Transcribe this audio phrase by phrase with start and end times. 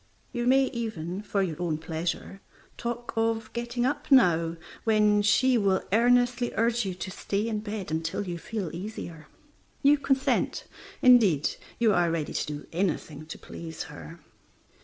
[0.31, 2.41] You may even (for your own pleasure)
[2.75, 7.91] talk of getting up now, when she will earnestly urge you to stay in bed
[7.91, 9.27] until you feel easier.
[9.83, 10.65] You consent;
[11.03, 14.19] indeed, you are ready to do anything to please her.